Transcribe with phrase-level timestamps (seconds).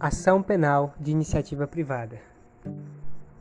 [0.00, 2.20] Ação penal de iniciativa privada.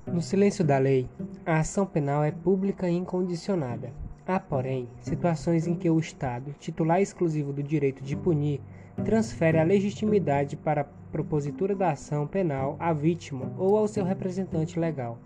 [0.07, 1.07] No silêncio da lei,
[1.45, 3.93] a ação penal é pública e incondicionada.
[4.25, 8.59] Há, porém, situações em que o Estado, titular exclusivo do direito de punir,
[9.05, 14.79] transfere a legitimidade para a propositura da ação penal à vítima ou ao seu representante
[14.79, 15.19] legal,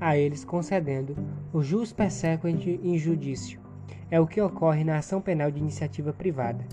[0.00, 1.16] a eles concedendo
[1.52, 3.58] o jus persequent in judicio.
[4.08, 6.64] É o que ocorre na ação penal de iniciativa privada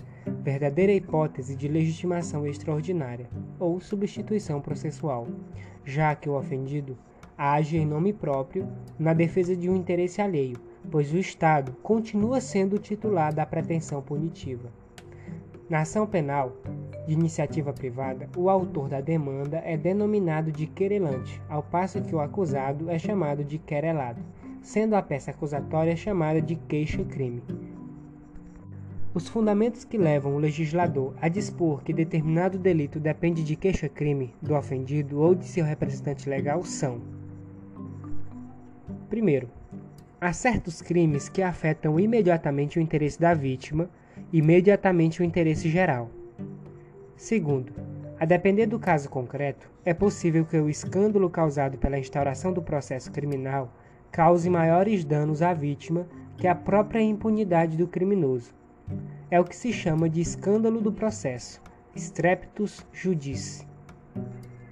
[0.42, 3.28] verdadeira hipótese de legitimação extraordinária
[3.58, 5.26] ou substituição processual,
[5.84, 6.96] já que o ofendido
[7.36, 8.66] age em nome próprio
[8.98, 10.58] na defesa de um interesse alheio,
[10.90, 14.70] pois o Estado continua sendo o titular da pretensão punitiva.
[15.68, 16.56] Na ação penal
[17.06, 22.20] de iniciativa privada, o autor da demanda é denominado de querelante, ao passo que o
[22.20, 24.22] acusado é chamado de querelado,
[24.62, 27.42] sendo a peça acusatória chamada de queixa-crime.
[29.14, 34.54] Os fundamentos que levam o legislador a dispor que determinado delito depende de queixa-crime do
[34.54, 37.00] ofendido ou de seu representante legal são:
[39.08, 39.48] Primeiro,
[40.20, 43.88] há certos crimes que afetam imediatamente o interesse da vítima,
[44.30, 46.10] imediatamente o interesse geral.
[47.16, 47.72] Segundo,
[48.20, 53.10] a depender do caso concreto, é possível que o escândalo causado pela instauração do processo
[53.10, 53.72] criminal
[54.12, 56.06] cause maiores danos à vítima
[56.36, 58.57] que a própria impunidade do criminoso
[59.30, 61.60] é o que se chama de escândalo do processo,
[61.94, 63.66] streptus judice.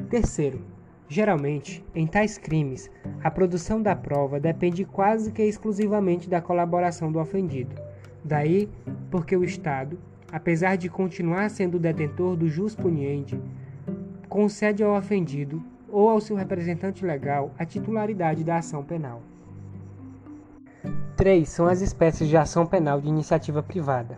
[0.09, 0.63] Terceiro,
[1.09, 2.91] geralmente, em tais crimes,
[3.23, 7.75] a produção da prova depende quase que exclusivamente da colaboração do ofendido.
[8.25, 8.69] Daí,
[9.11, 9.99] porque o Estado,
[10.33, 13.41] apesar de continuar sendo detentor do jus puniendi,
[14.29, 19.23] concede ao ofendido ou ao seu representante legal a titularidade da ação penal.
[21.27, 24.17] Três são as espécies de ação penal de iniciativa privada: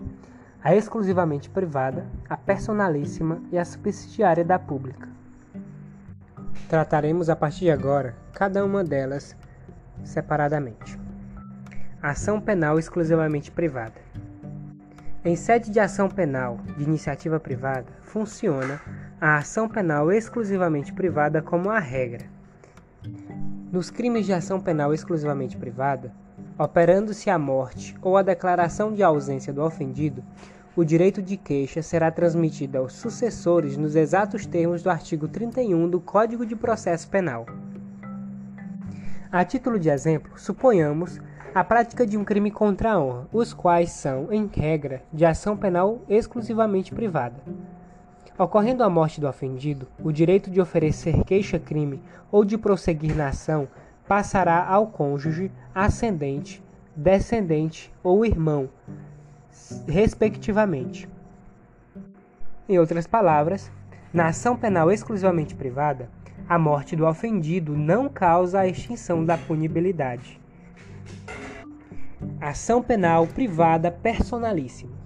[0.62, 5.08] a exclusivamente privada, a personalíssima e a subsidiária da pública.
[6.68, 9.34] Trataremos a partir de agora cada uma delas
[10.04, 11.00] separadamente.
[12.02, 14.02] Ação penal exclusivamente privada.
[15.24, 18.82] Em sede de ação penal de iniciativa privada, funciona
[19.18, 22.26] a ação penal exclusivamente privada como a regra.
[23.72, 26.12] Nos crimes de ação penal exclusivamente privada,
[26.58, 30.24] Operando-se a morte ou a declaração de ausência do ofendido,
[30.74, 36.00] o direito de queixa será transmitido aos sucessores nos exatos termos do artigo 31 do
[36.00, 37.46] Código de Processo Penal.
[39.30, 41.20] A título de exemplo, suponhamos
[41.54, 45.56] a prática de um crime contra a honra, os quais são, em regra, de ação
[45.56, 47.40] penal exclusivamente privada.
[48.36, 52.02] Ocorrendo a morte do ofendido, o direito de oferecer queixa-crime
[52.32, 53.68] ou de prosseguir na ação
[54.08, 56.62] passará ao cônjuge, ascendente,
[56.96, 58.68] descendente ou irmão,
[59.86, 61.08] respectivamente.
[62.68, 63.70] Em outras palavras,
[64.12, 66.08] na ação penal exclusivamente privada,
[66.48, 70.40] a morte do ofendido não causa a extinção da punibilidade.
[72.40, 74.96] Ação penal privada personalíssima.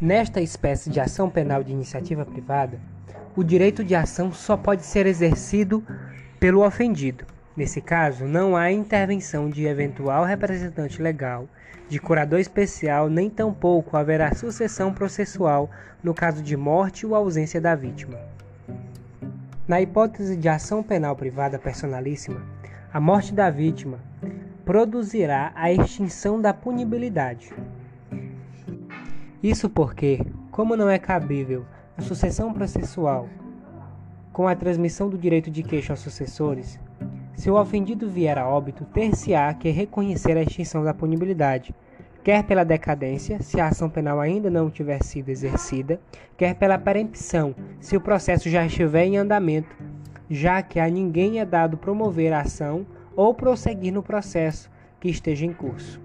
[0.00, 2.80] Nesta espécie de ação penal de iniciativa privada,
[3.36, 5.84] o direito de ação só pode ser exercido
[6.38, 11.48] pelo ofendido, Nesse caso, não há intervenção de eventual representante legal,
[11.88, 15.68] de curador especial, nem tampouco haverá sucessão processual
[16.02, 18.16] no caso de morte ou ausência da vítima.
[19.66, 22.40] Na hipótese de ação penal privada personalíssima,
[22.92, 23.98] a morte da vítima
[24.64, 27.52] produzirá a extinção da punibilidade.
[29.42, 31.64] Isso porque, como não é cabível
[31.98, 33.28] a sucessão processual
[34.32, 36.78] com a transmissão do direito de queixa aos sucessores,
[37.40, 41.74] se o ofendido vier a óbito, ter-se-á que reconhecer a extinção da punibilidade,
[42.22, 45.98] quer pela decadência, se a ação penal ainda não tiver sido exercida,
[46.36, 49.74] quer pela perempção, se o processo já estiver em andamento,
[50.28, 52.84] já que a ninguém é dado promover a ação
[53.16, 55.98] ou prosseguir no processo que esteja em curso.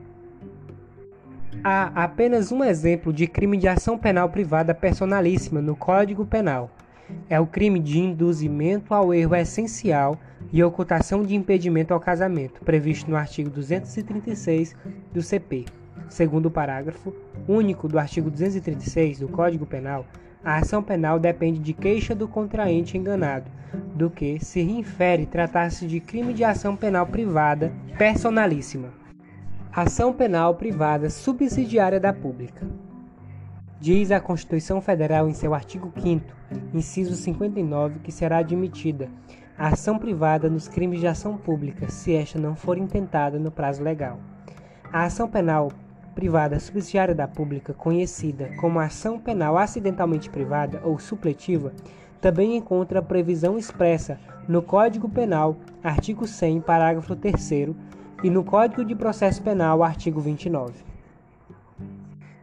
[1.62, 6.72] Há apenas um exemplo de crime de ação penal privada personalíssima no Código Penal.
[7.30, 10.18] É o crime de induzimento ao erro essencial
[10.56, 14.74] e ocultação de impedimento ao casamento, previsto no artigo 236
[15.14, 15.66] do CP.
[16.08, 17.14] Segundo o parágrafo
[17.46, 20.06] único do artigo 236 do Código Penal,
[20.42, 23.52] a ação penal depende de queixa do contraente enganado,
[23.94, 28.94] do que se infere tratar-se de crime de ação penal privada personalíssima.
[29.74, 32.66] Ação penal privada subsidiária da pública.
[33.78, 36.34] Diz a Constituição Federal em seu artigo 5
[36.74, 39.10] inciso 59, que será admitida
[39.58, 43.82] a ação privada nos crimes de ação pública, se esta não for intentada no prazo
[43.82, 44.20] legal.
[44.92, 45.72] A ação penal
[46.14, 51.74] privada subsidiária da pública, conhecida como ação penal acidentalmente privada ou supletiva,
[52.22, 57.52] também encontra previsão expressa no Código Penal, artigo 100, parágrafo 3
[58.24, 60.74] e no Código de Processo Penal, artigo 29.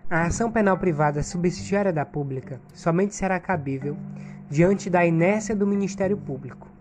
[0.08, 3.96] A ação penal privada subsidiária da pública somente será cabível
[4.48, 6.71] diante da inércia do Ministério Público.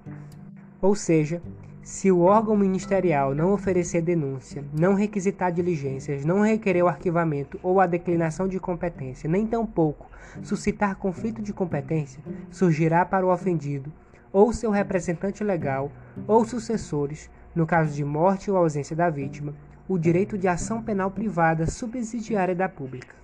[0.82, 1.42] Ou seja,
[1.84, 7.80] se o órgão ministerial não oferecer denúncia, não requisitar diligências, não requerer o arquivamento ou
[7.80, 10.10] a declinação de competência, nem tampouco
[10.42, 13.92] suscitar conflito de competência, surgirá para o ofendido
[14.32, 15.92] ou seu representante legal
[16.28, 19.54] ou sucessores, no caso de morte ou ausência da vítima,
[19.88, 23.16] o direito de ação penal privada subsidiária da pública.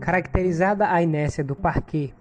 [0.00, 2.12] Caracterizada a inércia do parquê,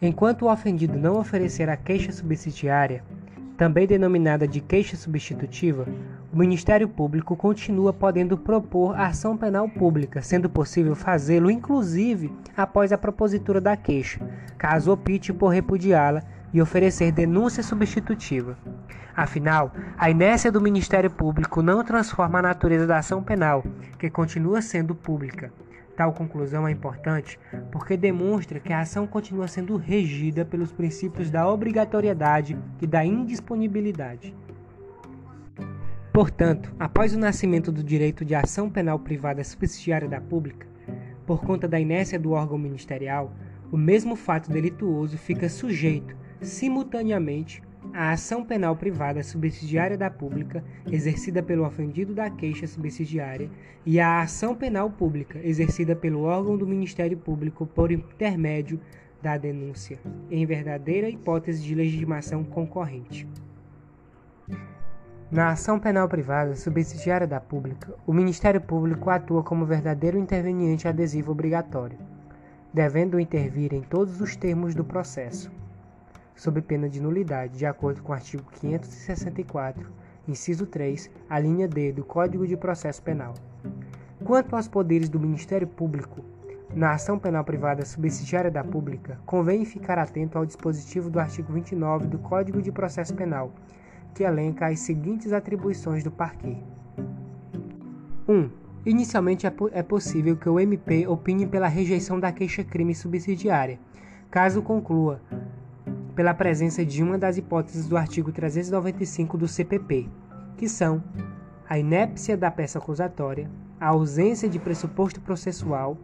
[0.00, 3.02] enquanto o ofendido não oferecer a queixa subsidiária,
[3.56, 5.86] também denominada de queixa substitutiva,
[6.32, 12.98] o Ministério Público continua podendo propor ação penal pública, sendo possível fazê-lo inclusive após a
[12.98, 14.20] propositura da queixa,
[14.58, 18.58] caso opte por repudiá-la e oferecer denúncia substitutiva.
[19.16, 23.64] Afinal, a inércia do Ministério Público não transforma a natureza da ação penal,
[23.96, 25.52] que continua sendo pública.
[25.96, 27.38] Tal conclusão é importante
[27.70, 34.34] porque demonstra que a ação continua sendo regida pelos princípios da obrigatoriedade e da indisponibilidade.
[36.12, 40.66] Portanto, após o nascimento do direito de ação penal privada subsidiária da pública,
[41.26, 43.32] por conta da inércia do órgão ministerial,
[43.72, 51.42] o mesmo fato delituoso fica sujeito, simultaneamente, a ação penal privada subsidiária da pública, exercida
[51.42, 53.50] pelo ofendido da queixa subsidiária,
[53.84, 58.80] e a ação penal pública, exercida pelo órgão do Ministério Público por intermédio
[59.20, 59.98] da denúncia,
[60.30, 63.28] em verdadeira hipótese de legitimação concorrente.
[65.30, 71.32] Na ação penal privada subsidiária da pública, o Ministério Público atua como verdadeiro interveniente adesivo
[71.32, 71.98] obrigatório,
[72.72, 75.50] devendo intervir em todos os termos do processo
[76.34, 79.90] sob pena de nulidade, de acordo com o artigo 564,
[80.26, 83.34] inciso 3, a linha D do Código de Processo Penal.
[84.24, 86.24] Quanto aos poderes do Ministério Público,
[86.74, 92.06] na ação penal privada subsidiária da pública, convém ficar atento ao dispositivo do artigo 29
[92.06, 93.52] do Código de Processo Penal,
[94.14, 96.56] que elenca as seguintes atribuições do parquê.
[98.26, 98.32] 1.
[98.32, 98.50] Um,
[98.84, 103.78] inicialmente é, é possível que o MP opine pela rejeição da queixa-crime subsidiária,
[104.30, 105.20] caso conclua
[106.14, 110.08] pela presença de uma das hipóteses do artigo 395 do CPP,
[110.56, 111.02] que são
[111.68, 113.50] a inépcia da peça acusatória,
[113.80, 115.96] a ausência de pressuposto processual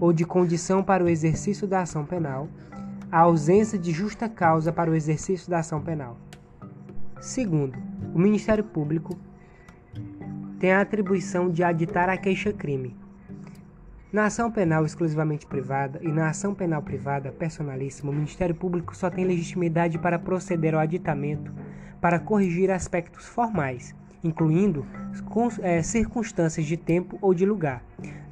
[0.00, 2.48] ou de condição para o exercício da ação penal,
[3.10, 6.16] a ausência de justa causa para o exercício da ação penal.
[7.20, 7.78] Segundo,
[8.14, 9.18] o Ministério Público
[10.58, 12.96] tem a atribuição de aditar a queixa-crime,
[14.16, 19.10] na ação penal exclusivamente privada e na ação penal privada personalíssima, o Ministério Público só
[19.10, 21.52] tem legitimidade para proceder ao aditamento
[22.00, 24.86] para corrigir aspectos formais, incluindo
[25.60, 27.82] é, circunstâncias de tempo ou de lugar.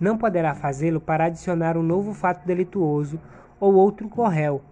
[0.01, 3.21] Não poderá fazê-lo para adicionar um novo fato delituoso
[3.61, 4.63] ou outro corréu,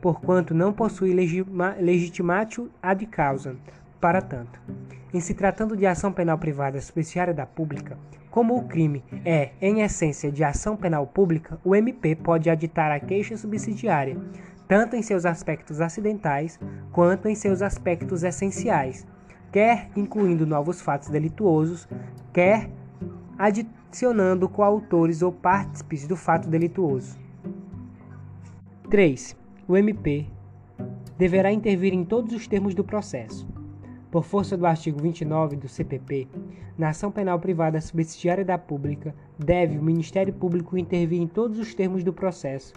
[0.00, 1.12] porquanto não possui
[1.78, 3.56] legitimatio ad causa,
[4.06, 4.60] para tanto.
[5.12, 7.98] Em se tratando de ação penal privada subsidiária da pública,
[8.30, 13.00] como o crime é, em essência, de ação penal pública, o MP pode aditar a
[13.00, 14.16] queixa subsidiária,
[14.68, 16.56] tanto em seus aspectos acidentais
[16.92, 19.04] quanto em seus aspectos essenciais,
[19.50, 21.88] quer incluindo novos fatos delituosos,
[22.32, 22.70] quer
[23.36, 27.18] adicionando coautores ou partícipes do fato delituoso.
[28.88, 29.36] 3.
[29.66, 30.28] O MP
[31.18, 33.55] deverá intervir em todos os termos do processo
[34.16, 36.26] por força do artigo 29 do CPP,
[36.78, 41.74] na ação penal privada subsidiária da pública, deve o Ministério Público intervir em todos os
[41.74, 42.72] termos do processo,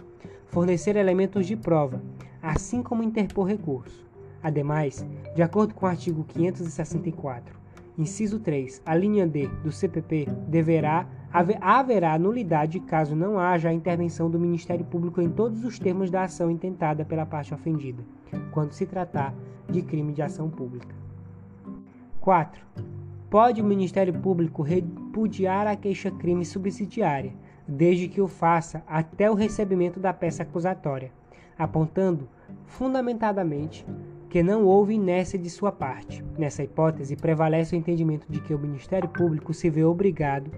[0.48, 2.02] fornecer elementos de prova,
[2.42, 4.06] assim como interpor recurso.
[4.42, 5.02] Ademais,
[5.34, 7.58] de acordo com o artigo 564,
[7.96, 11.08] inciso 3, a linha D do CPP deverá
[11.62, 16.24] haverá nulidade caso não haja a intervenção do Ministério Público em todos os termos da
[16.24, 18.04] ação intentada pela parte ofendida,
[18.50, 19.34] quando se tratar
[19.70, 21.00] de crime de ação pública.
[22.20, 22.62] 4.
[23.30, 27.32] Pode o Ministério Público repudiar a queixa-crime subsidiária,
[27.66, 31.10] desde que o faça até o recebimento da peça acusatória,
[31.58, 32.28] apontando,
[32.66, 33.86] fundamentadamente,
[34.28, 36.22] que não houve inércia de sua parte.
[36.36, 40.50] Nessa hipótese, prevalece o entendimento de que o Ministério Público se vê obrigado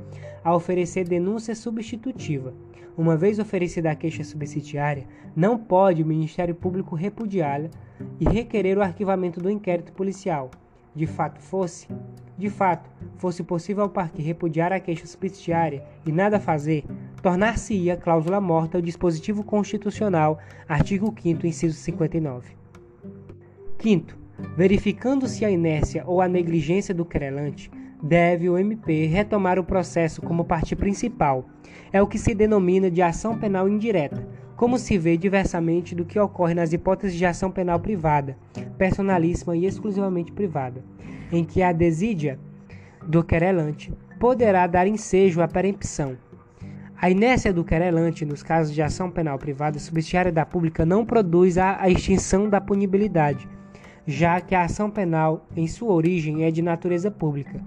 [0.43, 2.53] a oferecer denúncia substitutiva.
[2.97, 7.71] Uma vez oferecida a queixa subsidiária, não pode o Ministério Público repudiá-la
[8.19, 10.51] e requerer o arquivamento do inquérito policial,
[10.95, 11.89] de fato fosse,
[12.37, 16.85] de fato, fosse possível ao parque repudiar a queixa subsidiária e nada fazer,
[17.23, 22.57] tornar-se-ia cláusula morta o dispositivo constitucional, artigo 5 inciso 59.
[23.79, 24.19] Quinto,
[24.57, 27.71] verificando-se a inércia ou a negligência do querelante,
[28.03, 31.45] deve o MP retomar o processo como parte principal.
[31.93, 34.27] É o que se denomina de ação penal indireta,
[34.63, 38.37] como se vê diversamente do que ocorre nas hipóteses de ação penal privada,
[38.79, 40.85] personalíssima e exclusivamente privada,
[41.33, 42.39] em que a desídia
[43.05, 46.17] do querelante poderá dar ensejo à perempção.
[46.97, 51.59] A inércia do querelante nos casos de ação penal privada subsidiária da pública não produz
[51.59, 53.49] a extinção da punibilidade,
[54.07, 57.61] já que a ação penal, em sua origem, é de natureza pública.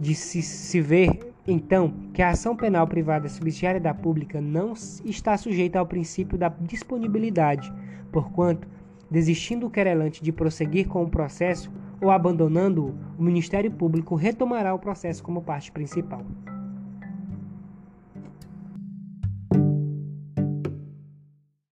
[0.00, 5.36] De se, se ver, então, que a ação penal privada subsidiária da pública não está
[5.36, 7.72] sujeita ao princípio da disponibilidade,
[8.12, 8.68] porquanto,
[9.10, 11.70] desistindo o querelante de prosseguir com o processo
[12.00, 16.24] ou abandonando-o, o Ministério Público retomará o processo como parte principal.